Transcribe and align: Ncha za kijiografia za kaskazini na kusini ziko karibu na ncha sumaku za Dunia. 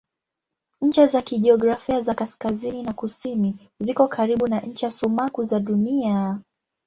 Ncha 0.81 1.07
za 1.07 1.21
kijiografia 1.21 2.01
za 2.01 2.13
kaskazini 2.15 2.83
na 2.83 2.93
kusini 2.93 3.55
ziko 3.79 4.07
karibu 4.07 4.47
na 4.47 4.61
ncha 4.61 4.91
sumaku 4.91 5.43
za 5.43 5.59
Dunia. 5.59 6.39